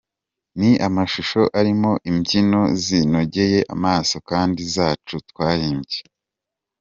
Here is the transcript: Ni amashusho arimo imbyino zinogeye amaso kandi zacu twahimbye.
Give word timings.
Ni 0.59 0.71
amashusho 0.87 1.41
arimo 1.59 1.91
imbyino 2.09 2.61
zinogeye 2.83 3.59
amaso 3.75 4.15
kandi 4.29 4.61
zacu 4.75 5.15
twahimbye. 5.29 5.99